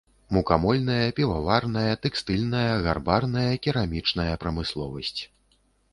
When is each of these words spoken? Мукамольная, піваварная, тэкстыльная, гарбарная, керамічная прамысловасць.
Мукамольная, 0.35 1.03
піваварная, 1.19 1.91
тэкстыльная, 2.05 2.71
гарбарная, 2.87 3.47
керамічная 3.67 4.29
прамысловасць. 4.45 5.21